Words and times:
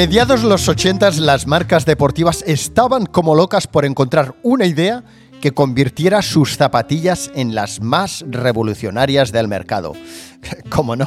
Mediados 0.00 0.44
los 0.44 0.66
80 0.66 1.10
las 1.20 1.46
marcas 1.46 1.84
deportivas 1.84 2.42
estaban 2.46 3.04
como 3.04 3.34
locas 3.34 3.66
por 3.66 3.84
encontrar 3.84 4.34
una 4.42 4.64
idea 4.64 5.04
que 5.42 5.52
convirtiera 5.52 6.22
sus 6.22 6.56
zapatillas 6.56 7.30
en 7.34 7.54
las 7.54 7.82
más 7.82 8.24
revolucionarias 8.26 9.30
del 9.30 9.46
mercado. 9.46 9.92
Como 10.70 10.96
no, 10.96 11.06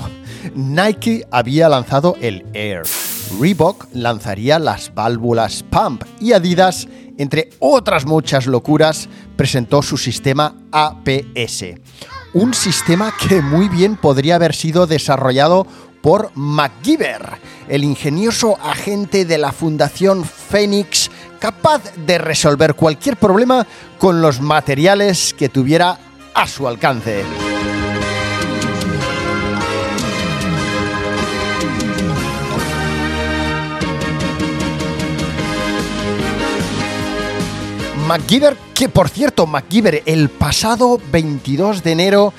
Nike 0.53 1.25
había 1.31 1.69
lanzado 1.69 2.17
el 2.21 2.45
Air, 2.53 2.83
Reebok 3.41 3.87
lanzaría 3.93 4.59
las 4.59 4.93
válvulas 4.93 5.63
Pump 5.71 6.03
y 6.19 6.33
Adidas, 6.33 6.87
entre 7.17 7.49
otras 7.57 8.05
muchas 8.05 8.45
locuras, 8.45 9.09
presentó 9.35 9.81
su 9.81 9.97
sistema 9.97 10.55
APS. 10.71 11.65
Un 12.35 12.53
sistema 12.53 13.11
que 13.27 13.41
muy 13.41 13.69
bien 13.69 13.95
podría 13.95 14.35
haber 14.35 14.53
sido 14.53 14.85
desarrollado 14.85 15.65
por 16.03 16.31
MacGyver, 16.35 17.39
el 17.69 17.85
ingenioso 17.85 18.57
agente 18.61 19.23
de 19.23 19.37
la 19.37 19.53
Fundación 19.53 20.25
Phoenix, 20.25 21.09
capaz 21.39 21.81
de 21.95 22.17
resolver 22.17 22.75
cualquier 22.75 23.15
problema 23.15 23.65
con 23.97 24.21
los 24.21 24.41
materiales 24.41 25.33
que 25.33 25.47
tuviera 25.47 25.97
a 26.35 26.45
su 26.45 26.67
alcance. 26.67 27.23
MacGyver, 38.07 38.57
que 38.73 38.89
por 38.89 39.07
cierto, 39.07 39.47
MacGyver, 39.47 40.03
el 40.05 40.29
pasado 40.29 40.99
22 41.11 41.83
de 41.83 41.91
enero 41.93 42.33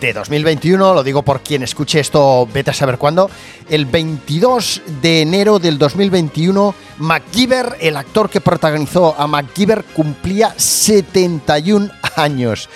de 0.00 0.12
2021, 0.12 0.92
lo 0.92 1.02
digo 1.02 1.22
por 1.22 1.40
quien 1.40 1.62
escuche 1.62 2.00
esto, 2.00 2.46
vete 2.52 2.70
a 2.70 2.74
saber 2.74 2.98
cuándo, 2.98 3.30
el 3.70 3.86
22 3.86 4.82
de 5.00 5.22
enero 5.22 5.58
del 5.58 5.78
2021, 5.78 6.74
MacGyver, 6.98 7.76
el 7.80 7.96
actor 7.96 8.28
que 8.28 8.42
protagonizó 8.42 9.14
a 9.18 9.26
MacGyver, 9.26 9.84
cumplía 9.84 10.52
71 10.56 11.90
años. 12.16 12.68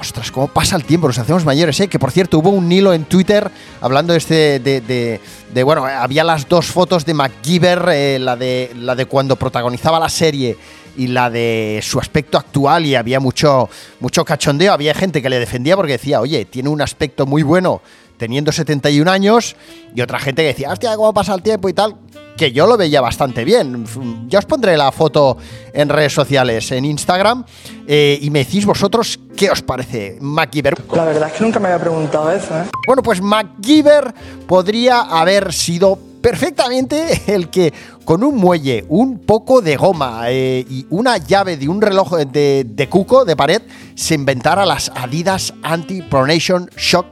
Ostras, 0.00 0.32
cómo 0.32 0.48
pasa 0.48 0.76
el 0.76 0.84
tiempo, 0.84 1.06
nos 1.06 1.18
hacemos 1.18 1.44
mayores, 1.44 1.78
¿eh? 1.78 1.88
Que 1.88 1.98
por 1.98 2.10
cierto, 2.10 2.38
hubo 2.38 2.50
un 2.50 2.72
hilo 2.72 2.92
en 2.92 3.04
Twitter 3.04 3.48
hablando 3.80 4.14
este 4.14 4.58
de, 4.58 4.80
de, 4.80 5.20
de, 5.52 5.62
bueno, 5.62 5.84
había 5.84 6.24
las 6.24 6.48
dos 6.48 6.66
fotos 6.66 7.04
de 7.04 7.14
MacGyver, 7.14 7.84
eh, 7.90 8.18
la, 8.18 8.34
de, 8.34 8.72
la 8.76 8.96
de 8.96 9.06
cuando 9.06 9.36
protagonizaba 9.36 10.00
la 10.00 10.08
serie 10.08 10.56
y 10.96 11.08
la 11.08 11.30
de 11.30 11.80
su 11.82 11.98
aspecto 11.98 12.38
actual 12.38 12.86
y 12.86 12.94
había 12.94 13.20
mucho, 13.20 13.68
mucho 14.00 14.24
cachondeo, 14.24 14.72
había 14.72 14.94
gente 14.94 15.22
que 15.22 15.28
le 15.28 15.38
defendía 15.38 15.76
porque 15.76 15.92
decía, 15.92 16.20
oye, 16.20 16.44
tiene 16.44 16.68
un 16.68 16.82
aspecto 16.82 17.26
muy 17.26 17.42
bueno 17.42 17.82
teniendo 18.16 18.52
71 18.52 19.10
años 19.10 19.56
y 19.94 20.00
otra 20.00 20.18
gente 20.18 20.42
que 20.42 20.48
decía, 20.48 20.70
hostia, 20.70 20.94
cómo 20.96 21.12
pasa 21.12 21.34
el 21.34 21.42
tiempo 21.42 21.68
y 21.68 21.72
tal, 21.72 21.96
que 22.36 22.52
yo 22.52 22.66
lo 22.66 22.76
veía 22.76 23.00
bastante 23.00 23.44
bien. 23.44 23.84
Ya 24.28 24.38
os 24.38 24.46
pondré 24.46 24.76
la 24.76 24.92
foto 24.92 25.38
en 25.72 25.88
redes 25.88 26.12
sociales, 26.12 26.70
en 26.70 26.84
Instagram, 26.84 27.44
eh, 27.86 28.18
y 28.22 28.30
me 28.30 28.40
decís 28.40 28.64
vosotros 28.64 29.18
qué 29.36 29.50
os 29.50 29.62
parece 29.62 30.18
MacGyver. 30.20 30.78
La 30.94 31.04
verdad 31.04 31.28
es 31.28 31.34
que 31.34 31.44
nunca 31.44 31.58
me 31.58 31.68
había 31.68 31.80
preguntado 31.80 32.30
eso, 32.30 32.56
¿eh? 32.58 32.64
Bueno, 32.86 33.02
pues 33.02 33.20
MacGyver 33.20 34.14
podría 34.46 35.00
haber 35.00 35.52
sido 35.52 35.98
perfectamente 36.22 37.20
el 37.26 37.50
que 37.50 37.72
con 38.04 38.24
un 38.24 38.36
muelle, 38.36 38.84
un 38.88 39.18
poco 39.18 39.60
de 39.60 39.76
goma 39.76 40.30
eh, 40.30 40.64
y 40.68 40.86
una 40.90 41.18
llave 41.18 41.56
de 41.56 41.68
un 41.68 41.82
reloj 41.82 42.16
de, 42.16 42.64
de 42.66 42.88
cuco 42.88 43.24
de 43.24 43.36
pared 43.36 43.62
se 43.94 44.14
inventara 44.14 44.64
las 44.64 44.90
Adidas 44.94 45.52
Anti-Pronation 45.62 46.70
Shock 46.76 47.06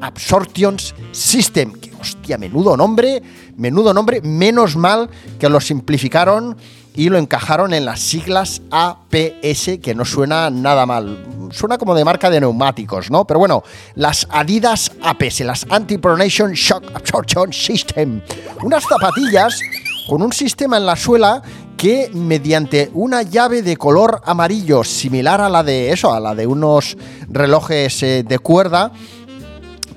Absorptions 0.00 0.94
System. 1.12 1.72
Que 1.72 1.92
hostia, 2.00 2.38
menudo 2.38 2.76
nombre, 2.76 3.22
menudo 3.56 3.92
nombre, 3.92 4.20
menos 4.22 4.76
mal 4.76 5.10
que 5.38 5.48
lo 5.48 5.60
simplificaron 5.60 6.56
y 6.94 7.08
lo 7.08 7.18
encajaron 7.18 7.74
en 7.74 7.84
las 7.84 8.00
siglas 8.00 8.62
APS, 8.70 9.78
que 9.82 9.94
no 9.94 10.04
suena 10.04 10.48
nada 10.50 10.86
mal. 10.86 11.50
Suena 11.50 11.76
como 11.76 11.94
de 11.94 12.04
marca 12.04 12.30
de 12.30 12.40
neumáticos, 12.40 13.10
¿no? 13.10 13.26
Pero 13.26 13.40
bueno, 13.40 13.64
las 13.96 14.26
Adidas 14.30 14.92
APS, 15.02 15.40
las 15.40 15.66
Anti-Pronation 15.68 16.52
Shock 16.52 16.84
Absorption 16.94 17.52
System. 17.52 18.20
Unas 18.62 18.84
zapatillas 18.84 19.60
con 20.08 20.22
un 20.22 20.32
sistema 20.32 20.76
en 20.76 20.86
la 20.86 20.96
suela 20.96 21.42
que 21.76 22.10
mediante 22.14 22.90
una 22.94 23.22
llave 23.22 23.62
de 23.62 23.76
color 23.76 24.20
amarillo 24.24 24.84
similar 24.84 25.40
a 25.40 25.48
la 25.48 25.62
de 25.62 25.90
eso, 25.90 26.14
a 26.14 26.20
la 26.20 26.34
de 26.34 26.46
unos 26.46 26.96
relojes 27.28 28.02
eh, 28.02 28.24
de 28.26 28.38
cuerda, 28.38 28.92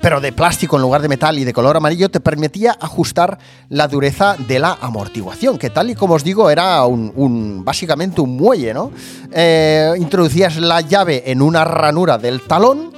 pero 0.00 0.20
de 0.20 0.32
plástico 0.32 0.76
en 0.76 0.82
lugar 0.82 1.02
de 1.02 1.08
metal 1.08 1.38
y 1.38 1.44
de 1.44 1.52
color 1.52 1.76
amarillo, 1.76 2.10
te 2.10 2.20
permitía 2.20 2.76
ajustar 2.80 3.38
la 3.68 3.88
dureza 3.88 4.36
de 4.36 4.58
la 4.58 4.78
amortiguación, 4.80 5.58
que 5.58 5.70
tal 5.70 5.90
y 5.90 5.94
como 5.94 6.14
os 6.14 6.24
digo 6.24 6.50
era 6.50 6.84
un, 6.84 7.62
básicamente 7.64 8.20
un 8.20 8.36
muelle, 8.36 8.74
¿no? 8.74 8.90
Eh, 9.32 9.94
introducías 9.98 10.56
la 10.56 10.80
llave 10.80 11.24
en 11.26 11.42
una 11.42 11.64
ranura 11.64 12.18
del 12.18 12.42
talón, 12.42 12.92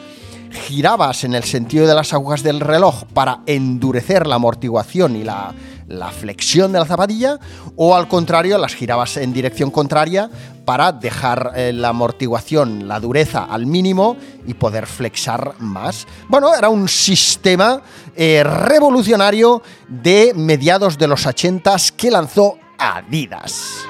girabas 0.51 1.25
en 1.25 1.35
el 1.35 1.45
sentido 1.45 1.87
de 1.87 1.95
las 1.95 2.13
agujas 2.13 2.43
del 2.43 2.61
reloj 2.61 3.05
para 3.15 3.41
endurecer 3.47 4.27
la 4.27 4.37
amortiguación 4.37 5.17
y 5.17 5.25
la, 5.25 5.55
la 5.91 6.11
flexión 6.11 6.73
de 6.73 6.79
la 6.79 6.85
zapatilla, 6.85 7.39
o 7.77 7.95
al 7.95 8.09
contrario, 8.09 8.57
las 8.59 8.75
girabas 8.75 9.17
en 9.17 9.33
dirección 9.33 9.71
contraria 9.71 10.31
para 10.65 10.93
dejar 10.93 11.53
eh, 11.57 11.73
la 11.73 11.89
amortiguación, 11.89 12.87
la 12.87 13.01
dureza 13.01 13.45
al 13.45 13.67
mínimo 13.67 14.17
y 14.47 14.55
poder 14.55 14.87
flexar 14.87 15.55
más. 15.59 16.07
Bueno, 16.29 16.55
era 16.55 16.69
un 16.69 16.89
sistema 16.89 17.83
eh, 18.15 18.45
revolucionario 18.45 19.63
de 19.89 20.33
mediados 20.35 20.97
de 20.97 21.09
los 21.09 21.27
80 21.27 21.77
que 21.97 22.11
lanzó 22.11 22.57
Adidas. 22.79 23.85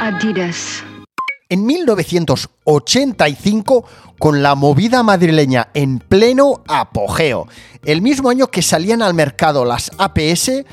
Adidas. 0.00 0.82
En 1.52 1.66
1985, 1.66 3.84
con 4.18 4.42
la 4.42 4.54
movida 4.54 5.02
madrileña 5.02 5.68
en 5.74 5.98
pleno 5.98 6.62
apogeo, 6.66 7.46
el 7.84 8.00
mismo 8.00 8.30
año 8.30 8.46
que 8.46 8.62
salían 8.62 9.02
al 9.02 9.12
mercado 9.12 9.66
las 9.66 9.90
APS, 9.98 10.64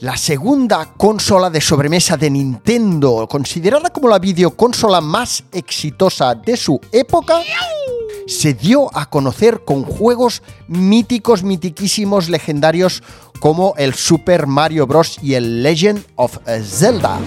la 0.00 0.16
segunda 0.16 0.92
consola 0.96 1.50
de 1.50 1.60
sobremesa 1.60 2.16
de 2.16 2.30
Nintendo, 2.30 3.28
considerada 3.30 3.90
como 3.90 4.08
la 4.08 4.18
videoconsola 4.18 5.00
más 5.00 5.44
exitosa 5.52 6.34
de 6.34 6.56
su 6.56 6.80
época, 6.90 7.40
se 8.26 8.54
dio 8.54 8.90
a 8.92 9.08
conocer 9.08 9.62
con 9.64 9.84
juegos 9.84 10.42
míticos, 10.66 11.44
mitiquísimos, 11.44 12.28
legendarios 12.28 13.04
como 13.38 13.74
el 13.76 13.94
Super 13.94 14.48
Mario 14.48 14.88
Bros. 14.88 15.16
y 15.22 15.34
el 15.34 15.62
Legend 15.62 16.04
of 16.16 16.38
Zelda. 16.60 17.20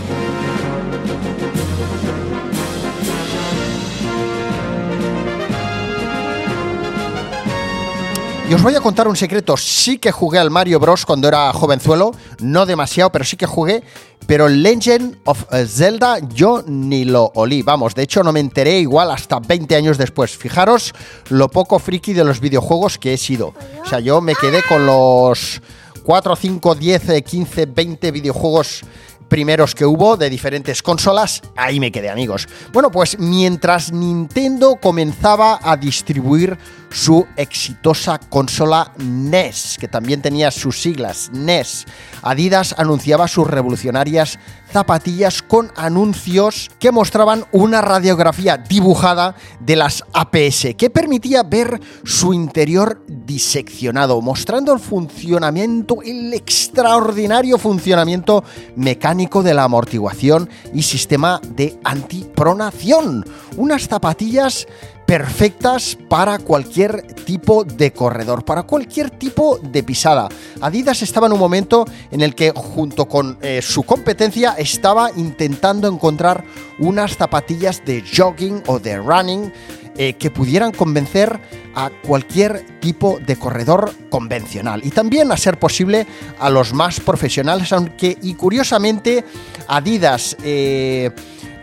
Y 8.49 8.53
os 8.53 8.63
voy 8.63 8.73
a 8.75 8.79
contar 8.79 9.09
un 9.09 9.17
secreto. 9.17 9.57
Sí 9.57 9.97
que 9.97 10.09
jugué 10.09 10.39
al 10.39 10.49
Mario 10.49 10.79
Bros. 10.79 11.05
cuando 11.05 11.27
era 11.27 11.51
jovenzuelo, 11.51 12.13
no 12.39 12.65
demasiado, 12.65 13.11
pero 13.11 13.25
sí 13.25 13.35
que 13.35 13.45
jugué. 13.45 13.83
Pero 14.25 14.47
Legend 14.47 15.17
of 15.25 15.44
Zelda 15.67 16.19
yo 16.33 16.63
ni 16.65 17.03
lo 17.03 17.29
olí. 17.35 17.61
Vamos, 17.61 17.94
de 17.94 18.03
hecho 18.03 18.23
no 18.23 18.31
me 18.31 18.39
enteré 18.39 18.79
igual 18.79 19.11
hasta 19.11 19.39
20 19.39 19.75
años 19.75 19.97
después. 19.97 20.38
Fijaros 20.38 20.94
lo 21.27 21.49
poco 21.49 21.77
friki 21.77 22.13
de 22.13 22.23
los 22.23 22.39
videojuegos 22.39 22.97
que 22.97 23.13
he 23.13 23.17
sido. 23.17 23.53
O 23.83 23.85
sea, 23.85 23.99
yo 23.99 24.21
me 24.21 24.33
quedé 24.33 24.63
con 24.63 24.85
los 24.85 25.61
4, 26.03 26.35
5, 26.38 26.75
10, 26.75 27.23
15, 27.23 27.65
20 27.65 28.11
videojuegos 28.11 28.85
primeros 29.27 29.75
que 29.75 29.85
hubo 29.85 30.17
de 30.17 30.29
diferentes 30.29 30.81
consolas, 30.81 31.41
ahí 31.55 31.79
me 31.79 31.91
quedé 31.91 32.09
amigos. 32.09 32.47
Bueno, 32.71 32.91
pues 32.91 33.19
mientras 33.19 33.91
Nintendo 33.91 34.77
comenzaba 34.81 35.59
a 35.61 35.75
distribuir 35.75 36.57
su 36.89 37.28
exitosa 37.36 38.19
consola 38.19 38.92
NES, 38.98 39.78
que 39.80 39.88
también 39.88 40.22
tenía 40.22 40.51
sus 40.51 40.81
siglas 40.81 41.30
NES, 41.34 41.86
Adidas 42.22 42.75
anunciaba 42.78 43.28
sus 43.28 43.48
revolucionarias 43.48 44.39
zapatillas 44.72 45.42
con 45.42 45.72
anuncios 45.78 46.69
que 46.80 46.92
mostraban 46.92 47.45
una 47.51 47.81
radiografía 47.81 48.57
dibujada 48.57 49.36
de 49.60 49.75
las 49.78 50.04
APS, 50.13 50.75
que 50.78 50.89
permitía 50.89 51.44
ver 51.44 51.80
su 52.04 52.34
interior 52.34 53.01
diseccionado, 53.07 54.22
mostrando 54.22 54.74
el 54.74 54.80
funcionamiento, 54.80 56.01
el 56.04 56.33
extraordinario 56.33 57.57
funcionamiento 57.57 58.44
mecánico 58.75 59.42
de 59.42 59.54
la 59.54 59.63
amortiguación 59.63 60.50
y 60.74 60.83
sistema 60.83 61.40
de 61.56 61.80
antipronación. 61.83 63.25
Unas 63.56 63.88
zapatillas 63.88 64.68
perfectas 65.07 65.98
para 66.09 66.38
cualquier 66.38 67.01
tipo 67.13 67.63
de 67.63 67.94
corredor, 67.94 68.44
para 68.44 68.63
cualquier 68.63 69.09
tipo 69.09 69.57
de 69.57 69.81
pisada. 69.81 70.27
Adidas 70.59 71.01
estaba 71.01 71.27
en 71.27 71.33
un 71.33 71.39
momento 71.39 71.86
en 72.12 72.21
el 72.21 72.36
que 72.36 72.51
junto 72.51 73.07
con 73.07 73.38
eh, 73.42 73.62
su 73.62 73.83
competencia 73.83 74.56
estaba 74.57 75.09
intentando 75.15 75.88
encontrar 75.88 76.44
unas 76.80 77.15
zapatillas 77.15 77.81
de 77.86 78.04
jogging 78.04 78.62
o 78.68 78.80
de 78.80 78.98
running 78.98 79.54
eh, 79.95 80.13
que 80.13 80.30
pudieran 80.30 80.74
convencer 80.74 81.39
a 81.74 81.89
cualquier 82.06 82.80
tipo 82.81 83.18
de 83.25 83.38
corredor 83.38 83.94
convencional 84.09 84.81
y 84.83 84.89
también 84.89 85.31
a 85.31 85.38
ser 85.38 85.57
posible 85.57 86.06
a 86.38 86.50
los 86.50 86.74
más 86.74 87.00
profesionales, 87.00 87.71
aunque 87.71 88.18
y 88.21 88.33
curiosamente 88.33 89.24
Adidas 89.69 90.36
eh, 90.44 91.12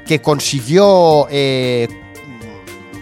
que 0.06 0.22
consiguió 0.22 1.28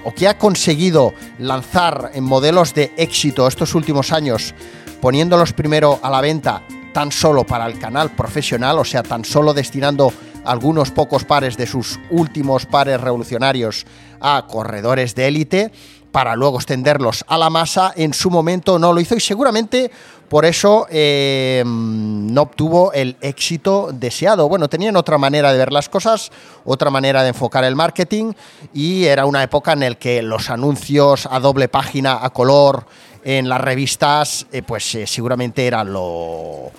o 0.04 0.14
que 0.14 0.28
ha 0.28 0.38
conseguido 0.38 1.14
lanzar 1.38 2.10
en 2.14 2.24
modelos 2.24 2.74
de 2.74 2.92
éxito 2.96 3.46
estos 3.46 3.74
últimos 3.74 4.12
años, 4.12 4.54
poniéndolos 5.00 5.52
primero 5.52 5.98
a 6.02 6.10
la 6.10 6.20
venta 6.20 6.62
tan 6.92 7.10
solo 7.10 7.44
para 7.44 7.66
el 7.66 7.78
canal 7.78 8.10
profesional, 8.10 8.78
o 8.78 8.84
sea, 8.84 9.02
tan 9.02 9.24
solo 9.24 9.54
destinando 9.54 10.12
algunos 10.44 10.90
pocos 10.90 11.24
pares 11.24 11.56
de 11.56 11.66
sus 11.66 11.98
últimos 12.10 12.66
pares 12.66 13.00
revolucionarios 13.00 13.86
a 14.20 14.46
corredores 14.48 15.14
de 15.14 15.28
élite, 15.28 15.72
para 16.10 16.36
luego 16.36 16.58
extenderlos 16.58 17.24
a 17.26 17.38
la 17.38 17.48
masa, 17.48 17.92
en 17.96 18.12
su 18.12 18.30
momento 18.30 18.78
no 18.78 18.92
lo 18.92 19.00
hizo 19.00 19.16
y 19.16 19.20
seguramente 19.20 19.90
por 20.32 20.46
eso 20.46 20.86
eh, 20.88 21.62
no 21.66 22.40
obtuvo 22.40 22.90
el 22.94 23.18
éxito 23.20 23.90
deseado. 23.92 24.48
Bueno, 24.48 24.66
tenían 24.66 24.96
otra 24.96 25.18
manera 25.18 25.52
de 25.52 25.58
ver 25.58 25.70
las 25.70 25.90
cosas, 25.90 26.32
otra 26.64 26.88
manera 26.88 27.22
de 27.22 27.28
enfocar 27.28 27.64
el 27.64 27.76
marketing 27.76 28.32
y 28.72 29.04
era 29.04 29.26
una 29.26 29.42
época 29.42 29.74
en 29.74 29.80
la 29.80 29.94
que 29.94 30.22
los 30.22 30.48
anuncios 30.48 31.28
a 31.30 31.38
doble 31.38 31.68
página, 31.68 32.18
a 32.22 32.30
color, 32.30 32.86
en 33.22 33.46
las 33.46 33.60
revistas, 33.60 34.46
eh, 34.52 34.62
pues 34.62 34.94
eh, 34.94 35.06
seguramente 35.06 35.66
eran 35.66 35.92
lo 35.92 36.72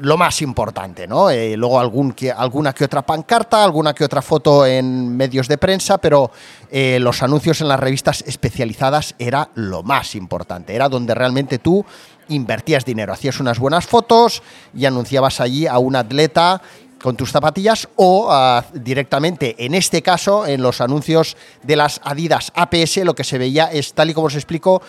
lo 0.00 0.16
más 0.16 0.42
importante, 0.42 1.08
¿no? 1.08 1.26
luego 1.56 1.80
algún 1.80 2.12
que, 2.12 2.30
alguna 2.30 2.72
que 2.72 2.84
otra 2.84 3.02
pancarta, 3.02 3.64
alguna 3.64 3.92
que 3.92 4.04
otra 4.04 4.22
foto 4.22 4.64
en 4.64 5.16
medios 5.16 5.48
de 5.48 5.58
prensa, 5.58 5.98
pero 5.98 6.30
los 6.70 7.20
anuncios 7.24 7.60
en 7.62 7.66
las 7.66 7.80
revistas 7.80 8.22
especializadas 8.24 9.16
era 9.18 9.50
lo 9.56 9.82
más 9.82 10.14
importante, 10.14 10.72
era 10.72 10.88
donde 10.88 11.16
realmente 11.16 11.58
tú 11.58 11.84
invertías 12.28 12.84
dinero, 12.84 13.12
hacías 13.12 13.40
unas 13.40 13.58
buenas 13.58 13.86
fotos 13.86 14.42
y 14.74 14.84
anunciabas 14.86 15.40
allí 15.40 15.66
a 15.66 15.78
un 15.78 15.96
atleta 15.96 16.60
con 17.00 17.16
tus 17.16 17.30
zapatillas 17.30 17.88
o 17.96 18.28
ah, 18.30 18.64
directamente, 18.72 19.54
en 19.64 19.74
este 19.74 20.02
caso, 20.02 20.46
en 20.46 20.62
los 20.62 20.80
anuncios 20.80 21.36
de 21.62 21.76
las 21.76 22.00
Adidas 22.04 22.52
APS, 22.54 22.98
lo 22.98 23.14
que 23.14 23.24
se 23.24 23.38
veía 23.38 23.66
es, 23.66 23.94
tal 23.94 24.10
y 24.10 24.14
como 24.14 24.26
os 24.26 24.34
explico, 24.34 24.82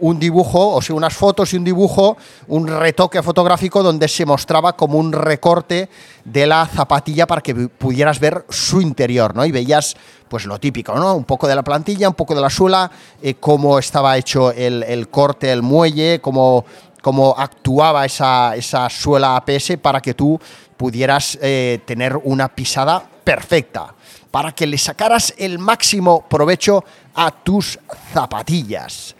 un 0.00 0.18
dibujo, 0.18 0.74
o 0.74 0.82
sea, 0.82 0.96
unas 0.96 1.14
fotos 1.14 1.52
y 1.52 1.56
un 1.56 1.64
dibujo, 1.64 2.16
un 2.48 2.66
retoque 2.66 3.22
fotográfico 3.22 3.82
donde 3.82 4.08
se 4.08 4.26
mostraba 4.26 4.74
como 4.74 4.98
un 4.98 5.12
recorte 5.12 5.88
de 6.24 6.46
la 6.46 6.66
zapatilla 6.66 7.26
para 7.26 7.40
que 7.40 7.54
pudieras 7.54 8.18
ver 8.18 8.44
su 8.48 8.80
interior, 8.80 9.34
¿no? 9.34 9.44
Y 9.44 9.52
veías, 9.52 9.96
pues 10.28 10.46
lo 10.46 10.58
típico, 10.58 10.94
¿no? 10.94 11.14
Un 11.14 11.24
poco 11.24 11.46
de 11.46 11.54
la 11.54 11.62
plantilla, 11.62 12.08
un 12.08 12.14
poco 12.14 12.34
de 12.34 12.40
la 12.40 12.50
suela, 12.50 12.90
eh, 13.22 13.34
cómo 13.34 13.78
estaba 13.78 14.16
hecho 14.16 14.52
el, 14.52 15.08
corte, 15.10 15.52
el 15.52 15.62
muelle, 15.62 16.20
cómo, 16.20 16.64
cómo 17.02 17.34
actuaba 17.36 18.04
esa, 18.04 18.56
esa, 18.56 18.88
suela 18.88 19.36
APS 19.36 19.76
para 19.80 20.00
que 20.00 20.14
tú 20.14 20.40
pudieras 20.76 21.38
eh, 21.42 21.80
tener 21.84 22.16
una 22.24 22.48
pisada 22.48 23.02
perfecta, 23.22 23.94
para 24.30 24.52
que 24.52 24.66
le 24.66 24.78
sacaras 24.78 25.34
el 25.36 25.58
máximo 25.58 26.24
provecho 26.28 26.84
a 27.14 27.30
tus 27.30 27.78
zapatillas. 28.12 29.14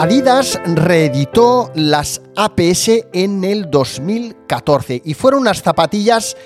Adidas 0.00 0.60
reeditó 0.64 1.72
las 1.74 2.22
APS 2.36 3.06
en 3.12 3.42
el 3.42 3.68
2014 3.68 5.02
y 5.04 5.14
fueron 5.14 5.40
unas 5.40 5.60
zapatillas 5.60 6.36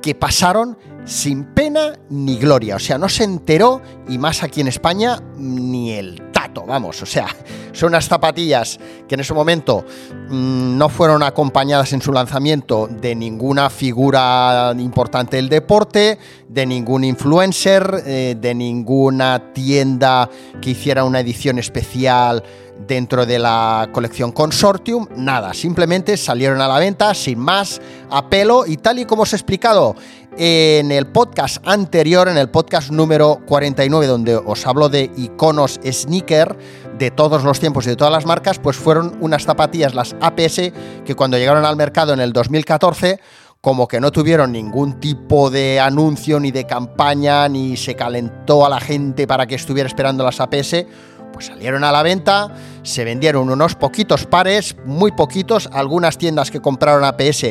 que 0.00 0.14
pasaron 0.14 0.78
sin 1.04 1.44
pena 1.44 1.98
ni 2.08 2.38
gloria. 2.38 2.76
O 2.76 2.78
sea, 2.78 2.98
no 2.98 3.08
se 3.08 3.24
enteró, 3.24 3.82
y 4.08 4.16
más 4.16 4.44
aquí 4.44 4.60
en 4.60 4.68
España, 4.68 5.20
ni 5.36 5.92
el 5.92 6.29
vamos. 6.66 7.02
O 7.02 7.06
sea, 7.06 7.28
son 7.72 7.88
unas 7.88 8.06
zapatillas 8.06 8.78
que 9.08 9.14
en 9.14 9.20
ese 9.20 9.34
momento 9.34 9.84
mm, 10.28 10.76
no 10.76 10.88
fueron 10.88 11.22
acompañadas 11.22 11.92
en 11.92 12.02
su 12.02 12.12
lanzamiento 12.12 12.88
de 12.88 13.14
ninguna 13.14 13.70
figura 13.70 14.72
importante 14.78 15.36
del 15.36 15.48
deporte, 15.48 16.18
de 16.48 16.66
ningún 16.66 17.04
influencer, 17.04 18.02
eh, 18.06 18.36
de 18.38 18.54
ninguna 18.54 19.52
tienda 19.52 20.28
que 20.60 20.70
hiciera 20.70 21.04
una 21.04 21.20
edición 21.20 21.58
especial 21.58 22.42
dentro 22.86 23.26
de 23.26 23.38
la 23.38 23.88
colección 23.92 24.32
Consortium, 24.32 25.06
nada, 25.16 25.54
simplemente 25.54 26.16
salieron 26.16 26.60
a 26.60 26.68
la 26.68 26.78
venta 26.78 27.14
sin 27.14 27.38
más, 27.38 27.80
a 28.10 28.28
pelo 28.28 28.66
y 28.66 28.76
tal 28.76 28.98
y 28.98 29.04
como 29.04 29.22
os 29.22 29.32
he 29.32 29.36
explicado 29.36 29.94
en 30.38 30.92
el 30.92 31.06
podcast 31.06 31.66
anterior, 31.66 32.28
en 32.28 32.38
el 32.38 32.50
podcast 32.50 32.90
número 32.90 33.40
49, 33.46 34.06
donde 34.06 34.36
os 34.36 34.66
hablo 34.66 34.88
de 34.88 35.10
iconos 35.16 35.80
sneaker 35.84 36.56
de 36.98 37.10
todos 37.10 37.44
los 37.44 37.60
tiempos 37.60 37.86
y 37.86 37.90
de 37.90 37.96
todas 37.96 38.12
las 38.12 38.26
marcas, 38.26 38.58
pues 38.58 38.76
fueron 38.76 39.16
unas 39.20 39.44
zapatillas, 39.44 39.94
las 39.94 40.14
APS, 40.20 40.72
que 41.04 41.14
cuando 41.16 41.38
llegaron 41.38 41.64
al 41.64 41.76
mercado 41.76 42.12
en 42.12 42.20
el 42.20 42.32
2014, 42.32 43.20
como 43.60 43.88
que 43.88 44.00
no 44.00 44.10
tuvieron 44.10 44.52
ningún 44.52 45.00
tipo 45.00 45.50
de 45.50 45.80
anuncio 45.80 46.40
ni 46.40 46.50
de 46.50 46.66
campaña, 46.66 47.48
ni 47.48 47.76
se 47.76 47.94
calentó 47.94 48.64
a 48.64 48.70
la 48.70 48.80
gente 48.80 49.26
para 49.26 49.46
que 49.46 49.54
estuviera 49.54 49.86
esperando 49.86 50.24
las 50.24 50.40
APS, 50.40 50.86
pues 51.32 51.46
salieron 51.46 51.84
a 51.84 51.92
la 51.92 52.02
venta, 52.02 52.54
se 52.82 53.04
vendieron 53.04 53.50
unos 53.50 53.74
poquitos 53.74 54.26
pares, 54.26 54.76
muy 54.84 55.12
poquitos, 55.12 55.68
algunas 55.72 56.18
tiendas 56.18 56.50
que 56.50 56.60
compraron 56.60 57.04
APS 57.04 57.44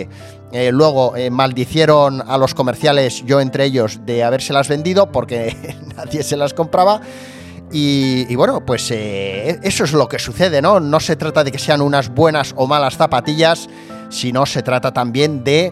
eh, 0.51 0.71
luego 0.71 1.15
eh, 1.15 1.29
maldicieron 1.29 2.23
a 2.27 2.37
los 2.37 2.55
comerciales, 2.55 3.23
yo 3.23 3.39
entre 3.39 3.65
ellos, 3.65 3.99
de 4.05 4.23
habérselas 4.23 4.67
vendido 4.67 5.11
porque 5.11 5.77
nadie 5.95 6.23
se 6.23 6.37
las 6.37 6.53
compraba. 6.53 7.01
Y, 7.71 8.33
bueno, 8.33 8.65
pues 8.65 8.89
eh, 8.89 9.59
eso 9.61 9.83
es 9.83 9.93
lo 9.93 10.09
que 10.09 10.17
sucede, 10.17 10.59
¿no? 10.59 10.79
No 10.79 10.99
se 10.99 11.15
trata 11.15 11.43
de 11.43 11.51
que 11.51 11.59
sean 11.59 11.81
unas 11.81 12.09
buenas 12.09 12.55
o 12.57 12.65
malas 12.65 12.97
zapatillas, 12.97 13.69
sino 14.09 14.47
se 14.47 14.63
trata 14.63 14.91
también 14.91 15.43
de, 15.43 15.71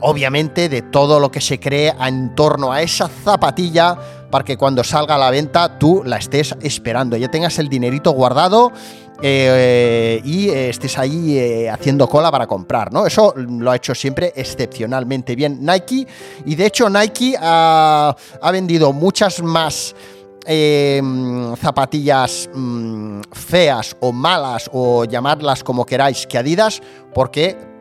obviamente, 0.00 0.68
de 0.68 0.82
todo 0.82 1.20
lo 1.20 1.30
que 1.30 1.40
se 1.40 1.58
cree 1.58 1.94
en 1.98 2.34
torno 2.34 2.72
a 2.72 2.82
esa 2.82 3.08
zapatilla 3.08 3.96
para 4.34 4.44
que 4.44 4.56
cuando 4.56 4.82
salga 4.82 5.14
a 5.14 5.18
la 5.18 5.30
venta 5.30 5.78
tú 5.78 6.02
la 6.04 6.16
estés 6.16 6.56
esperando, 6.60 7.16
ya 7.16 7.30
tengas 7.30 7.56
el 7.60 7.68
dinerito 7.68 8.10
guardado 8.10 8.72
eh, 9.22 10.20
y 10.24 10.48
estés 10.48 10.98
ahí 10.98 11.38
eh, 11.38 11.70
haciendo 11.70 12.08
cola 12.08 12.32
para 12.32 12.48
comprar, 12.48 12.92
¿no? 12.92 13.06
Eso 13.06 13.32
lo 13.36 13.70
ha 13.70 13.76
hecho 13.76 13.94
siempre 13.94 14.32
excepcionalmente 14.34 15.36
bien 15.36 15.64
Nike 15.64 16.08
y 16.46 16.56
de 16.56 16.66
hecho 16.66 16.90
Nike 16.90 17.36
ha, 17.40 18.16
vendido 18.50 18.92
muchas 18.92 19.40
más 19.40 19.94
em, 20.46 21.54
zapatillas 21.54 22.50
mm, 22.52 23.20
feas 23.30 23.96
o 24.00 24.10
malas 24.10 24.68
o 24.72 25.04
llamarlas 25.04 25.62
como 25.62 25.86
queráis 25.86 26.26
que 26.26 26.38
Adidas 26.38 26.82
porque 27.14 27.73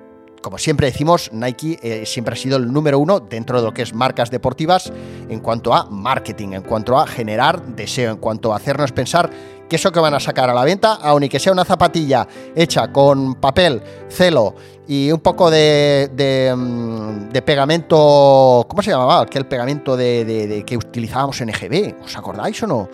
como 0.43 0.57
siempre 0.57 0.87
decimos, 0.87 1.31
Nike 1.31 1.79
eh, 1.81 2.05
siempre 2.05 2.33
ha 2.33 2.37
sido 2.37 2.57
el 2.57 2.71
número 2.71 2.99
uno 2.99 3.21
dentro 3.21 3.59
de 3.59 3.65
lo 3.65 3.73
que 3.73 3.81
es 3.81 3.93
marcas 3.93 4.29
deportivas 4.29 4.91
en 5.29 5.39
cuanto 5.39 5.73
a 5.73 5.85
marketing, 5.85 6.49
en 6.49 6.61
cuanto 6.61 6.99
a 6.99 7.07
generar 7.07 7.65
deseo, 7.65 8.11
en 8.11 8.17
cuanto 8.17 8.53
a 8.53 8.57
hacernos 8.57 8.91
pensar 8.91 9.31
que 9.69 9.77
eso 9.77 9.91
que 9.91 10.01
van 10.01 10.13
a 10.13 10.19
sacar 10.19 10.49
a 10.49 10.53
la 10.53 10.65
venta, 10.65 10.95
aun 10.95 11.23
y 11.23 11.29
que 11.29 11.39
sea 11.39 11.53
una 11.53 11.63
zapatilla 11.63 12.27
hecha 12.55 12.91
con 12.91 13.35
papel, 13.35 13.81
celo 14.09 14.53
y 14.85 15.11
un 15.11 15.21
poco 15.21 15.49
de, 15.49 16.11
de, 16.13 16.53
mm, 16.53 17.29
pegamento, 17.45 18.65
¿cómo 18.67 18.81
se 18.83 18.91
llamaba? 18.91 19.21
Aquel 19.21 19.47
pegamento 19.47 19.95
de 19.95 20.63
que 20.67 20.75
utilizábamos 20.75 21.39
en 21.39 21.49
EGB, 21.49 22.03
¿os 22.03 22.17
acordáis 22.17 22.61
o 22.63 22.67
no? 22.67 22.89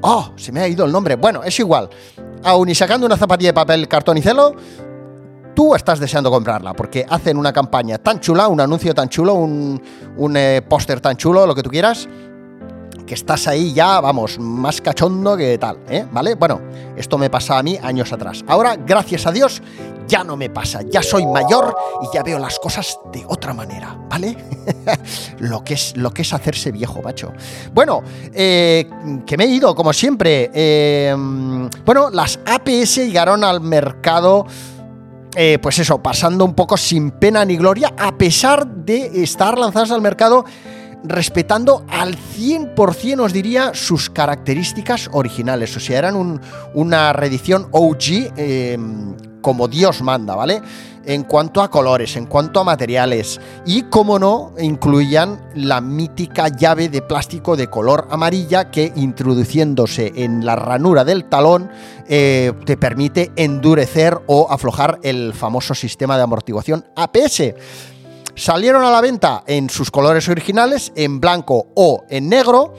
Oh, 0.00 0.30
se 0.36 0.52
me 0.52 0.60
ha 0.60 0.68
ido 0.68 0.84
el 0.84 0.92
nombre. 0.92 1.16
Bueno, 1.16 1.42
es 1.42 1.58
igual. 1.58 1.90
Aun 2.44 2.68
y 2.68 2.74
sacando 2.74 3.06
una 3.06 3.16
zapatilla 3.16 3.50
de 3.50 3.54
papel, 3.54 3.88
cartón 3.88 4.16
y 4.16 4.22
celo, 4.22 4.54
tú 5.58 5.74
estás 5.74 5.98
deseando 5.98 6.30
comprarla 6.30 6.72
porque 6.72 7.04
hacen 7.10 7.36
una 7.36 7.52
campaña 7.52 7.98
tan 7.98 8.20
chula, 8.20 8.46
un 8.46 8.60
anuncio 8.60 8.94
tan 8.94 9.08
chulo, 9.08 9.34
un, 9.34 9.82
un, 10.16 10.36
eh, 10.36 10.62
póster 10.62 11.00
tan 11.00 11.16
chulo, 11.16 11.48
lo 11.48 11.52
que 11.52 11.64
tú 11.64 11.68
quieras, 11.68 12.08
que 13.04 13.14
estás 13.14 13.48
ahí 13.48 13.72
ya, 13.74 14.00
vamos, 14.00 14.38
más 14.38 14.80
cachondo 14.80 15.36
que 15.36 15.58
tal, 15.58 15.78
¿eh? 15.88 16.06
¿Vale? 16.12 16.36
Bueno, 16.36 16.60
esto 16.96 17.18
me 17.18 17.28
pasaba 17.28 17.58
a 17.58 17.62
mí 17.64 17.76
años 17.82 18.12
atrás. 18.12 18.44
Ahora, 18.46 18.76
gracias 18.76 19.26
a 19.26 19.32
Dios, 19.32 19.60
ya 20.06 20.22
no 20.22 20.36
me 20.36 20.48
pasa. 20.48 20.82
Ya 20.82 21.02
soy 21.02 21.26
mayor 21.26 21.74
y 22.02 22.14
ya 22.14 22.22
veo 22.22 22.38
las 22.38 22.60
cosas 22.60 22.96
de 23.12 23.24
otra 23.26 23.52
manera, 23.52 23.98
¿vale? 24.08 24.36
lo, 25.40 25.64
que 25.64 25.74
es, 25.74 25.96
lo 25.96 26.14
que 26.14 26.22
es 26.22 26.32
hacerse 26.32 26.70
viejo, 26.70 27.02
macho. 27.02 27.32
Bueno, 27.74 28.04
eh, 28.32 28.88
que 29.26 29.36
me 29.36 29.42
he 29.42 29.48
ido, 29.48 29.74
como 29.74 29.92
siempre. 29.92 30.52
eh, 30.54 31.16
bueno, 31.84 32.10
las 32.10 32.38
APS 32.46 32.98
llegaron 32.98 33.42
al 33.42 33.60
mercado 33.60 34.46
eh, 35.40 35.58
pues 35.62 35.78
eso, 35.78 36.02
pasando 36.02 36.44
un 36.44 36.54
poco 36.54 36.76
sin 36.76 37.12
pena 37.12 37.44
ni 37.44 37.56
gloria, 37.56 37.94
a 37.96 38.18
pesar 38.18 38.66
de 38.66 39.22
estar 39.22 39.56
lanzadas 39.56 39.92
al 39.92 40.00
mercado 40.02 40.44
respetando 41.04 41.84
al 41.88 42.16
100%, 42.16 43.20
os 43.20 43.32
diría, 43.32 43.70
sus 43.72 44.10
características 44.10 45.08
originales. 45.12 45.76
O 45.76 45.80
sea, 45.80 45.98
eran 45.98 46.16
un- 46.16 46.40
una 46.74 47.12
reedición 47.12 47.68
OG 47.70 48.32
eh, 48.36 48.76
como 49.40 49.68
Dios 49.68 50.02
manda, 50.02 50.34
¿vale? 50.34 50.60
En 51.08 51.24
cuanto 51.24 51.62
a 51.62 51.70
colores, 51.70 52.16
en 52.16 52.26
cuanto 52.26 52.60
a 52.60 52.64
materiales. 52.64 53.40
Y, 53.64 53.84
como 53.84 54.18
no, 54.18 54.52
incluían 54.60 55.40
la 55.54 55.80
mítica 55.80 56.48
llave 56.48 56.90
de 56.90 57.00
plástico 57.00 57.56
de 57.56 57.70
color 57.70 58.06
amarilla 58.10 58.70
que, 58.70 58.92
introduciéndose 58.94 60.12
en 60.16 60.44
la 60.44 60.54
ranura 60.54 61.06
del 61.06 61.24
talón, 61.24 61.70
eh, 62.08 62.52
te 62.66 62.76
permite 62.76 63.32
endurecer 63.36 64.20
o 64.26 64.48
aflojar 64.50 64.98
el 65.02 65.32
famoso 65.32 65.74
sistema 65.74 66.18
de 66.18 66.24
amortiguación 66.24 66.84
APS. 66.94 67.54
Salieron 68.34 68.84
a 68.84 68.90
la 68.90 69.00
venta 69.00 69.44
en 69.46 69.70
sus 69.70 69.90
colores 69.90 70.28
originales, 70.28 70.92
en 70.94 71.20
blanco 71.20 71.68
o 71.74 72.04
en 72.10 72.28
negro. 72.28 72.74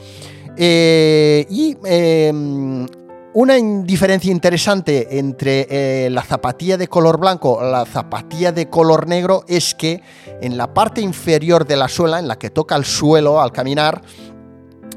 eh, 0.56 1.46
y 1.50 1.76
eh, 1.84 2.86
una 3.32 3.54
diferencia 3.54 4.32
interesante 4.32 5.18
entre 5.18 5.66
eh, 5.70 6.10
la 6.10 6.22
zapatilla 6.22 6.76
de 6.76 6.88
color 6.88 7.18
blanco 7.18 7.62
la 7.62 7.84
zapatilla 7.84 8.50
de 8.50 8.68
color 8.68 9.06
negro 9.06 9.44
es 9.46 9.74
que 9.74 10.02
en 10.40 10.56
la 10.56 10.74
parte 10.74 11.00
inferior 11.00 11.66
de 11.66 11.76
la 11.76 11.88
suela, 11.88 12.18
en 12.18 12.26
la 12.26 12.38
que 12.38 12.50
toca 12.50 12.74
el 12.74 12.84
suelo 12.84 13.40
al 13.40 13.52
caminar, 13.52 14.02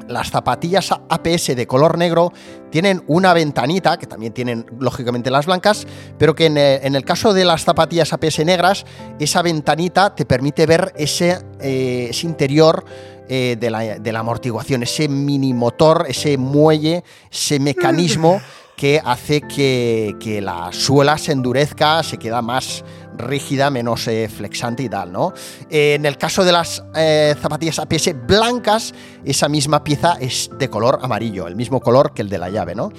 las 0.08 0.30
zapatillas 0.30 0.92
APS 0.92 1.56
de 1.56 1.68
color 1.68 1.98
negro 1.98 2.32
tienen 2.70 3.04
una 3.08 3.34
ventanita, 3.34 3.98
que 3.98 4.08
también 4.08 4.34
tienen 4.34 4.66
lógicamente 4.80 5.32
las 5.32 5.46
blancas, 5.46 5.86
pero 6.18 6.36
que 6.36 6.48
en, 6.48 6.58
eh, 6.58 6.82
el 6.84 7.06
caso 7.06 7.34
de 7.34 7.46
las 7.46 7.64
zapatillas 7.64 8.14
APS 8.14 8.46
negras, 8.46 8.86
esa 9.20 9.42
ventanita 9.42 10.16
te 10.16 10.26
permite 10.26 10.66
ver 10.66 10.94
ese, 10.96 11.40
eh, 11.60 12.12
interior 12.24 12.86
eh, 13.30 13.58
de, 13.60 13.70
la, 13.70 14.00
de 14.00 14.12
la 14.12 14.20
amortiguación, 14.20 14.84
ese 14.84 15.08
mini 15.08 15.54
motor, 15.54 16.06
ese 16.08 16.38
muelle, 16.38 17.04
ese 17.32 17.60
mecanismo 17.60 18.42
que 18.76 19.02
hace 19.04 19.42
que, 19.42 20.16
que 20.20 20.42
la 20.42 20.72
suela 20.72 21.18
se 21.18 21.32
endurezca, 21.32 22.04
se 22.04 22.18
queda 22.18 22.42
más 22.42 22.84
rígida, 23.18 23.70
menos 23.70 24.08
eh, 24.08 24.30
flexante 24.30 24.84
y 24.84 24.90
tal, 24.90 25.12
¿no? 25.12 25.34
Eh, 25.70 25.96
en 25.96 26.06
el 26.06 26.18
caso 26.18 26.44
de 26.44 26.52
las 26.52 26.84
eh, 26.96 27.36
zapatillas 27.42 27.80
APS 27.80 28.12
blancas, 28.26 28.94
esa 29.24 29.48
misma 29.50 29.84
pieza 29.84 30.18
es 30.20 30.50
de 30.58 30.70
color 30.70 31.00
amarillo, 31.02 31.48
el 31.48 31.56
mismo 31.56 31.80
color 31.80 32.14
que 32.14 32.22
el 32.22 32.30
de 32.30 32.38
la 32.38 32.50
llave, 32.50 32.76
¿no? 32.76 32.92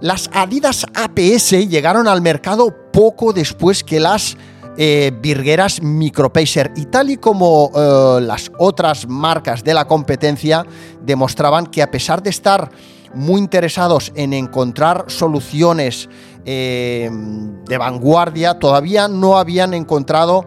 Las 0.00 0.30
Adidas 0.32 0.84
APS 0.94 1.68
llegaron 1.68 2.08
al 2.08 2.22
mercado 2.22 2.90
poco 2.92 3.32
después 3.32 3.84
que 3.84 4.00
las 4.00 4.36
eh, 4.76 5.12
virgueras 5.20 5.82
Micropacer 5.82 6.72
y 6.76 6.86
tal 6.86 7.10
y 7.10 7.16
como 7.16 7.70
eh, 7.74 8.20
las 8.22 8.50
otras 8.58 9.06
marcas 9.06 9.62
de 9.64 9.74
la 9.74 9.86
competencia 9.86 10.64
demostraban 11.02 11.66
que 11.66 11.82
a 11.82 11.90
pesar 11.90 12.22
de 12.22 12.30
estar 12.30 12.70
muy 13.14 13.40
interesados 13.40 14.12
en 14.14 14.32
encontrar 14.32 15.04
soluciones 15.08 16.08
eh, 16.44 17.10
de 17.68 17.78
vanguardia, 17.78 18.58
todavía 18.58 19.08
no 19.08 19.38
habían 19.38 19.74
encontrado 19.74 20.44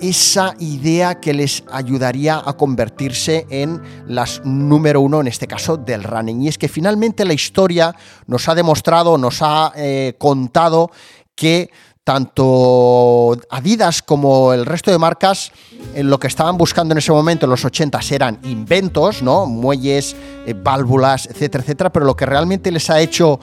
esa 0.00 0.54
idea 0.58 1.20
que 1.20 1.34
les 1.34 1.62
ayudaría 1.70 2.42
a 2.42 2.54
convertirse 2.54 3.46
en 3.50 3.82
las 4.06 4.40
número 4.44 5.00
uno, 5.00 5.20
en 5.20 5.26
este 5.26 5.46
caso, 5.46 5.76
del 5.76 6.04
running. 6.04 6.42
Y 6.42 6.48
es 6.48 6.56
que 6.56 6.68
finalmente 6.68 7.24
la 7.24 7.34
historia 7.34 7.94
nos 8.26 8.48
ha 8.48 8.54
demostrado, 8.54 9.18
nos 9.18 9.42
ha 9.42 9.72
eh, 9.76 10.14
contado 10.18 10.90
que 11.34 11.70
tanto 12.04 13.36
Adidas 13.50 14.02
como 14.02 14.52
el 14.52 14.66
resto 14.66 14.90
de 14.90 14.98
marcas 14.98 15.52
en 15.94 16.08
lo 16.08 16.18
que 16.18 16.26
estaban 16.26 16.56
buscando 16.56 16.92
en 16.92 16.98
ese 16.98 17.12
momento, 17.12 17.46
en 17.46 17.50
los 17.50 17.64
80, 17.64 18.00
eran 18.10 18.38
inventos, 18.44 19.22
¿no? 19.22 19.46
Muelles, 19.46 20.16
eh, 20.46 20.54
válvulas, 20.54 21.26
etcétera, 21.26 21.62
etcétera, 21.62 21.92
pero 21.92 22.06
lo 22.06 22.16
que 22.16 22.26
realmente 22.26 22.70
les 22.70 22.90
ha 22.90 23.00
hecho 23.00 23.40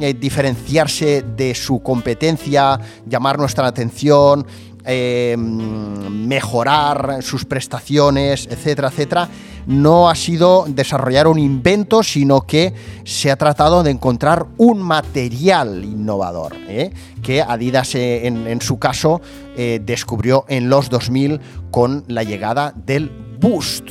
eh, 0.00 0.14
diferenciarse 0.14 1.22
de 1.22 1.54
su 1.54 1.82
competencia, 1.82 2.78
llamar 3.06 3.38
nuestra 3.38 3.66
atención, 3.66 4.46
eh, 4.84 5.36
mejorar 5.36 7.18
sus 7.22 7.44
prestaciones, 7.44 8.46
etcétera, 8.50 8.88
etcétera, 8.88 9.28
no 9.68 10.08
ha 10.08 10.14
sido 10.14 10.64
desarrollar 10.66 11.28
un 11.28 11.38
invento, 11.38 12.02
sino 12.02 12.40
que 12.40 12.72
se 13.04 13.30
ha 13.30 13.36
tratado 13.36 13.82
de 13.82 13.90
encontrar 13.90 14.46
un 14.56 14.80
material 14.82 15.84
innovador, 15.84 16.56
¿eh? 16.68 16.90
que 17.22 17.42
Adidas 17.42 17.94
eh, 17.94 18.26
en, 18.26 18.60
su 18.62 18.78
caso 18.78 19.20
eh, 19.56 19.78
descubrió 19.84 20.46
en 20.48 20.70
los 20.70 20.88
2000 20.88 21.40
con 21.70 22.02
la 22.08 22.22
llegada 22.22 22.72
del 22.74 23.10
Boost. 23.38 23.90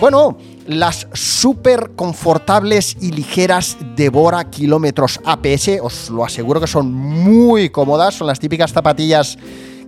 Bueno, 0.00 0.38
las 0.66 1.06
súper 1.12 1.90
confortables 1.94 2.96
y 2.98 3.12
ligeras 3.12 3.76
Devora 3.94 4.48
kilómetros 4.48 5.20
APS, 5.22 5.80
os 5.82 6.08
lo 6.08 6.24
aseguro 6.24 6.62
que 6.62 6.66
son 6.66 6.90
muy 6.90 7.68
cómodas, 7.68 8.14
son 8.14 8.26
las 8.26 8.40
típicas 8.40 8.72
zapatillas 8.72 9.36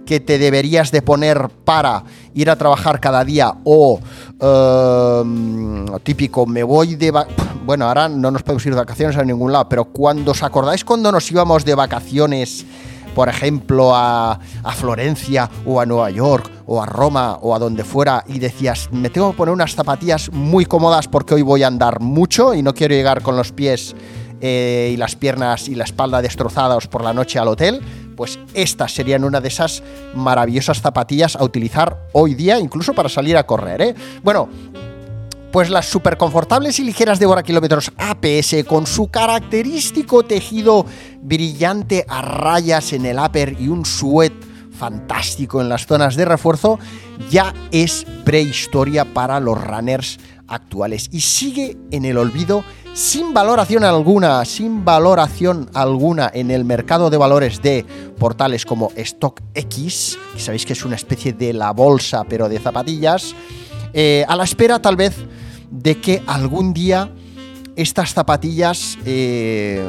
que 0.04 0.20
te 0.20 0.38
deberías 0.38 0.90
de 0.90 1.02
poner 1.02 1.48
para 1.64 2.04
ir 2.34 2.50
a 2.50 2.56
trabajar 2.56 3.00
cada 3.00 3.24
día 3.24 3.54
o 3.64 4.00
eh, 4.40 5.98
típico, 6.02 6.46
me 6.46 6.62
voy 6.62 6.96
de... 6.96 7.12
Bueno, 7.64 7.86
ahora 7.86 8.08
no 8.08 8.30
nos 8.30 8.42
podemos 8.42 8.64
ir 8.66 8.72
de 8.72 8.80
vacaciones 8.80 9.16
a 9.16 9.24
ningún 9.24 9.52
lado, 9.52 9.68
pero 9.68 9.86
cuando 9.86 10.32
os 10.32 10.42
acordáis 10.42 10.84
cuando 10.84 11.10
nos 11.10 11.30
íbamos 11.30 11.64
de 11.64 11.74
vacaciones 11.74 12.66
por 13.14 13.28
ejemplo, 13.28 13.94
a, 13.94 14.32
a 14.64 14.72
Florencia 14.72 15.48
o 15.64 15.80
a 15.80 15.86
Nueva 15.86 16.10
York 16.10 16.50
o 16.66 16.82
a 16.82 16.86
Roma 16.86 17.38
o 17.40 17.54
a 17.54 17.58
donde 17.58 17.84
fuera 17.84 18.24
y 18.26 18.40
decías, 18.40 18.88
me 18.90 19.08
tengo 19.08 19.30
que 19.30 19.36
poner 19.36 19.54
unas 19.54 19.74
zapatillas 19.74 20.32
muy 20.32 20.66
cómodas 20.66 21.06
porque 21.06 21.34
hoy 21.34 21.42
voy 21.42 21.62
a 21.62 21.68
andar 21.68 22.00
mucho 22.00 22.54
y 22.54 22.62
no 22.62 22.74
quiero 22.74 22.94
llegar 22.94 23.22
con 23.22 23.36
los 23.36 23.52
pies 23.52 23.94
eh, 24.40 24.90
y 24.92 24.96
las 24.96 25.16
piernas 25.16 25.68
y 25.68 25.74
la 25.74 25.84
espalda 25.84 26.20
destrozados 26.20 26.86
por 26.86 27.02
la 27.02 27.14
noche 27.14 27.38
al 27.38 27.48
hotel, 27.48 27.80
pues 28.16 28.38
estas 28.54 28.92
serían 28.92 29.24
una 29.24 29.40
de 29.40 29.48
esas 29.48 29.82
maravillosas 30.14 30.80
zapatillas 30.80 31.36
a 31.36 31.44
utilizar 31.44 32.08
hoy 32.12 32.34
día, 32.34 32.58
incluso 32.58 32.92
para 32.94 33.08
salir 33.08 33.36
a 33.36 33.46
correr. 33.46 33.82
¿eh? 33.82 33.94
Bueno, 34.22 34.48
pues 35.54 35.70
las 35.70 35.86
super 35.86 36.16
confortables 36.16 36.80
y 36.80 36.84
ligeras 36.84 37.20
de 37.20 37.28
kilómetros 37.44 37.92
APS 37.96 38.64
con 38.66 38.88
su 38.88 39.08
característico 39.08 40.24
tejido 40.24 40.84
brillante 41.22 42.04
a 42.08 42.22
rayas 42.22 42.92
en 42.92 43.06
el 43.06 43.18
upper 43.20 43.56
y 43.60 43.68
un 43.68 43.84
sweat 43.84 44.32
fantástico 44.76 45.60
en 45.60 45.68
las 45.68 45.86
zonas 45.86 46.16
de 46.16 46.24
refuerzo 46.24 46.80
ya 47.30 47.54
es 47.70 48.04
prehistoria 48.24 49.04
para 49.04 49.38
los 49.38 49.62
runners 49.62 50.18
actuales 50.48 51.08
y 51.12 51.20
sigue 51.20 51.76
en 51.90 52.04
el 52.04 52.18
olvido 52.18 52.64
sin 52.94 53.34
valoración 53.34 53.84
alguna, 53.84 54.44
sin 54.44 54.84
valoración 54.84 55.68
alguna 55.74 56.30
en 56.32 56.50
el 56.50 56.64
mercado 56.64 57.10
de 57.10 57.16
valores 57.16 57.60
de 57.60 57.84
portales 58.18 58.64
como 58.64 58.90
StockX, 58.96 60.16
que 60.34 60.40
sabéis 60.40 60.64
que 60.64 60.72
es 60.74 60.84
una 60.84 60.96
especie 60.96 61.32
de 61.32 61.52
la 61.52 61.72
bolsa 61.72 62.24
pero 62.28 62.48
de 62.48 62.58
zapatillas, 62.60 63.34
eh, 63.92 64.24
a 64.28 64.36
la 64.36 64.44
espera 64.44 64.80
tal 64.80 64.96
vez 64.96 65.16
de 65.70 66.00
que 66.00 66.22
algún 66.26 66.72
día 66.72 67.10
estas 67.74 68.14
zapatillas 68.14 68.96
eh, 69.04 69.84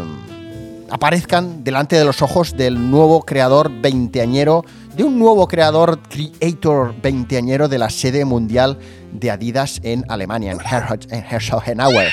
aparezcan 0.90 1.64
delante 1.64 1.96
de 1.96 2.06
los 2.06 2.24
ojos 2.24 2.58
del 2.58 2.90
nuevo 2.90 3.22
creador 3.22 3.72
veinteañero, 3.72 4.66
de 4.96 5.04
un 5.04 5.20
nuevo 5.20 5.48
creador, 5.48 6.00
creator 6.10 6.96
veinteañero 7.02 7.68
de 7.68 7.78
la 7.78 7.90
sede 7.92 8.26
mundial 8.26 8.80
de 9.12 9.30
Adidas 9.30 9.80
en 9.84 10.06
Alemania, 10.08 10.54
en, 10.54 10.60
Herzo- 10.60 11.08
en 11.12 11.24
Herzogenaurach, 11.24 12.12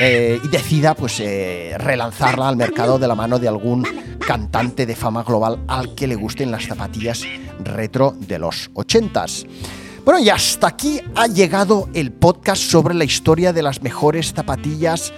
eh, 0.00 0.40
y 0.42 0.48
decida 0.48 0.94
pues 0.94 1.20
eh, 1.20 1.74
relanzarla 1.78 2.48
al 2.48 2.56
mercado 2.56 2.98
de 2.98 3.06
la 3.06 3.14
mano 3.14 3.38
de 3.38 3.48
algún 3.48 3.86
cantante 4.26 4.86
de 4.86 4.96
fama 4.96 5.22
global 5.22 5.60
al 5.68 5.94
que 5.94 6.06
le 6.06 6.16
gusten 6.16 6.50
las 6.50 6.64
zapatillas 6.64 7.22
retro 7.62 8.14
de 8.18 8.38
los 8.38 8.70
80s. 8.72 9.46
Bueno, 10.04 10.20
y 10.20 10.28
hasta 10.28 10.66
aquí 10.66 11.00
ha 11.14 11.26
llegado 11.26 11.88
el 11.94 12.12
podcast 12.12 12.62
sobre 12.62 12.94
la 12.94 13.04
historia 13.04 13.52
de 13.52 13.62
las 13.62 13.82
mejores 13.82 14.34
zapatillas 14.34 15.12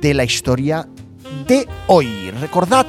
de 0.00 0.14
la 0.14 0.24
historia 0.24 0.88
de 1.46 1.68
hoy. 1.86 2.30
Recordad, 2.40 2.86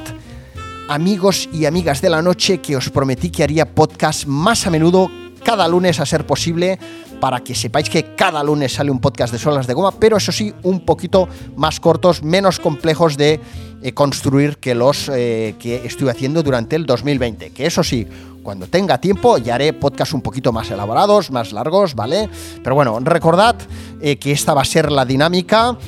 amigos 0.88 1.48
y 1.52 1.66
amigas 1.66 2.00
de 2.00 2.10
la 2.10 2.22
noche, 2.22 2.58
que 2.58 2.76
os 2.76 2.90
prometí 2.90 3.30
que 3.30 3.44
haría 3.44 3.72
podcast 3.72 4.26
más 4.26 4.66
a 4.66 4.70
menudo, 4.70 5.10
cada 5.44 5.68
lunes 5.68 6.00
a 6.00 6.06
ser 6.06 6.26
posible, 6.26 6.78
para 7.20 7.40
que 7.40 7.54
sepáis 7.54 7.88
que 7.88 8.14
cada 8.16 8.42
lunes 8.42 8.74
sale 8.74 8.90
un 8.90 8.98
podcast 8.98 9.32
de 9.32 9.38
solas 9.38 9.66
de 9.66 9.74
goma, 9.74 9.92
pero 9.92 10.16
eso 10.16 10.32
sí, 10.32 10.52
un 10.62 10.80
poquito 10.80 11.28
más 11.56 11.80
cortos, 11.80 12.22
menos 12.22 12.58
complejos 12.58 13.16
de 13.16 13.40
eh, 13.82 13.92
construir 13.92 14.58
que 14.58 14.74
los 14.74 15.08
eh, 15.08 15.54
que 15.58 15.86
estuve 15.86 16.10
haciendo 16.10 16.42
durante 16.42 16.76
el 16.76 16.86
2020. 16.86 17.50
Que 17.50 17.66
eso 17.66 17.84
sí, 17.84 18.06
cuando 18.42 18.66
tenga 18.66 19.00
tiempo 19.00 19.38
ya 19.38 19.54
haré 19.54 19.72
podcasts 19.72 20.14
un 20.14 20.22
poquito 20.22 20.52
más 20.52 20.70
elaborados, 20.70 21.30
más 21.30 21.52
largos, 21.52 21.94
¿vale? 21.94 22.28
Pero 22.62 22.74
bueno, 22.74 22.98
recordad 23.00 23.56
eh, 24.00 24.16
que 24.16 24.32
esta 24.32 24.54
va 24.54 24.62
a 24.62 24.66
ser 24.66 24.90
la 24.90 25.04
dinámica. 25.04 25.78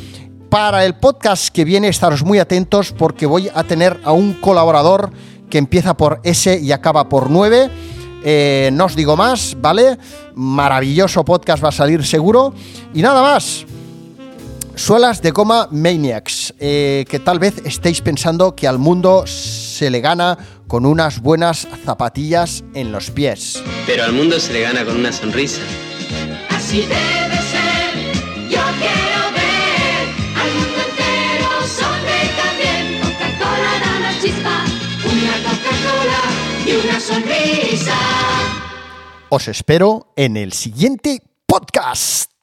Para 0.48 0.84
el 0.84 0.94
podcast 0.94 1.48
que 1.48 1.64
viene, 1.64 1.88
estaros 1.88 2.24
muy 2.24 2.38
atentos 2.38 2.92
porque 2.92 3.26
voy 3.26 3.50
a 3.52 3.64
tener 3.64 4.00
a 4.04 4.12
un 4.12 4.34
colaborador 4.34 5.10
que 5.50 5.58
empieza 5.58 5.96
por 5.96 6.20
S 6.22 6.58
y 6.58 6.72
acaba 6.72 7.08
por 7.08 7.30
9. 7.30 7.95
Eh, 8.28 8.70
no 8.72 8.86
os 8.86 8.96
digo 8.96 9.16
más, 9.16 9.56
¿vale? 9.60 9.98
Maravilloso 10.34 11.24
podcast 11.24 11.62
va 11.62 11.68
a 11.68 11.72
salir 11.72 12.04
seguro. 12.04 12.52
Y 12.92 13.00
nada 13.00 13.22
más. 13.22 13.64
Suelas 14.74 15.22
de 15.22 15.30
goma 15.30 15.68
Maniacs, 15.70 16.52
eh, 16.58 17.04
que 17.08 17.20
tal 17.20 17.38
vez 17.38 17.54
estéis 17.64 18.00
pensando 18.00 18.56
que 18.56 18.66
al 18.66 18.78
mundo 18.78 19.26
se 19.28 19.90
le 19.90 20.00
gana 20.00 20.36
con 20.66 20.84
unas 20.84 21.20
buenas 21.20 21.68
zapatillas 21.84 22.64
en 22.74 22.90
los 22.90 23.12
pies. 23.12 23.62
Pero 23.86 24.02
al 24.02 24.12
mundo 24.12 24.40
se 24.40 24.52
le 24.52 24.62
gana 24.62 24.84
con 24.84 24.96
una 24.96 25.12
sonrisa. 25.12 25.62
Así 26.50 26.80
debe 26.80 27.25
una 36.84 37.00
sonrisa. 37.00 37.94
Os 39.28 39.48
espero 39.48 40.12
en 40.16 40.36
el 40.36 40.52
siguiente 40.52 41.22
podcast. 41.46 42.35